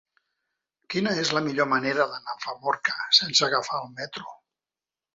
Quina 0.93 1.13
és 1.25 1.33
la 1.39 1.43
millor 1.49 1.69
manera 1.75 2.09
d'anar 2.15 2.35
a 2.35 2.41
Famorca 2.49 2.99
sense 3.21 3.49
agafar 3.53 3.85
el 3.87 3.97
metro? 4.03 4.39